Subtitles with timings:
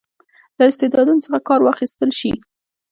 [0.57, 2.31] له استعدادونو څخه کار واخیستل شي.